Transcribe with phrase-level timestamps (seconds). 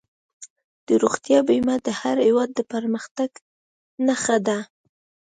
[0.87, 3.31] د روغتیا بیمه د هر هېواد د پرمختګ
[4.07, 4.57] نښه ده.